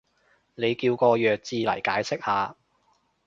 [0.55, 2.57] 你叫個弱智嚟解釋下